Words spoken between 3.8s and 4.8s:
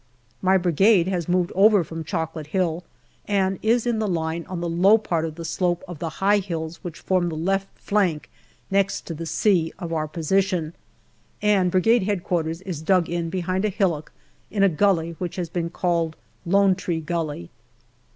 in the line on the